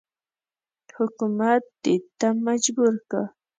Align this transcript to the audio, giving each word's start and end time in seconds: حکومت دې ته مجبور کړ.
حکومت 0.97 1.61
دې 1.83 1.95
ته 2.19 2.27
مجبور 2.45 2.93
کړ. 3.09 3.23